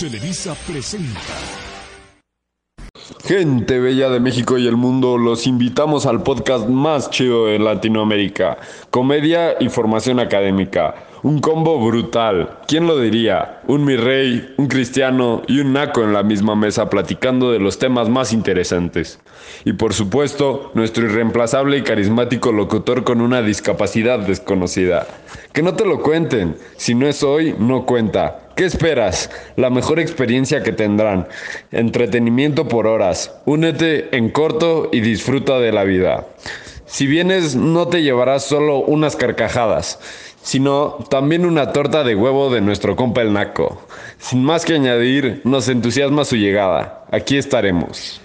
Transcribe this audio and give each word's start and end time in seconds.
Televisa 0.00 0.54
presenta. 0.66 1.20
Gente 3.26 3.78
bella 3.78 4.08
de 4.08 4.20
México 4.20 4.56
y 4.56 4.66
el 4.66 4.76
mundo, 4.76 5.18
los 5.18 5.46
invitamos 5.46 6.06
al 6.06 6.22
podcast 6.22 6.66
más 6.66 7.10
chido 7.10 7.46
de 7.46 7.58
Latinoamérica. 7.58 8.56
Comedia 8.90 9.56
y 9.60 9.68
formación 9.68 10.18
académica. 10.18 10.94
Un 11.22 11.40
combo 11.40 11.78
brutal. 11.78 12.58
¿Quién 12.66 12.86
lo 12.86 12.98
diría? 12.98 13.60
Un 13.66 13.84
mi 13.84 13.96
rey, 13.96 14.54
un 14.56 14.68
cristiano 14.68 15.42
y 15.46 15.60
un 15.60 15.74
naco 15.74 16.02
en 16.02 16.14
la 16.14 16.22
misma 16.22 16.56
mesa 16.56 16.88
platicando 16.88 17.52
de 17.52 17.58
los 17.58 17.78
temas 17.78 18.08
más 18.08 18.32
interesantes. 18.32 19.20
Y 19.66 19.74
por 19.74 19.92
supuesto, 19.92 20.70
nuestro 20.72 21.04
irreemplazable 21.04 21.76
y 21.76 21.82
carismático 21.82 22.50
locutor 22.50 23.04
con 23.04 23.20
una 23.20 23.42
discapacidad 23.42 24.20
desconocida. 24.20 25.06
Que 25.52 25.62
no 25.62 25.74
te 25.74 25.84
lo 25.84 26.00
cuenten. 26.00 26.56
Si 26.76 26.94
no 26.94 27.06
es 27.06 27.22
hoy, 27.22 27.54
no 27.58 27.84
cuenta. 27.84 28.43
¿Qué 28.56 28.64
esperas? 28.64 29.30
La 29.56 29.68
mejor 29.68 29.98
experiencia 29.98 30.62
que 30.62 30.70
tendrán. 30.70 31.26
Entretenimiento 31.72 32.68
por 32.68 32.86
horas. 32.86 33.34
Únete 33.46 34.16
en 34.16 34.30
corto 34.30 34.90
y 34.92 35.00
disfruta 35.00 35.58
de 35.58 35.72
la 35.72 35.82
vida. 35.82 36.28
Si 36.86 37.08
vienes, 37.08 37.56
no 37.56 37.88
te 37.88 38.02
llevarás 38.02 38.44
solo 38.44 38.78
unas 38.78 39.16
carcajadas, 39.16 39.98
sino 40.42 40.98
también 41.10 41.46
una 41.46 41.72
torta 41.72 42.04
de 42.04 42.14
huevo 42.14 42.48
de 42.50 42.60
nuestro 42.60 42.94
compa 42.94 43.22
el 43.22 43.32
Naco. 43.32 43.84
Sin 44.18 44.44
más 44.44 44.64
que 44.64 44.74
añadir, 44.74 45.40
nos 45.42 45.68
entusiasma 45.68 46.24
su 46.24 46.36
llegada. 46.36 47.04
Aquí 47.10 47.36
estaremos. 47.36 48.23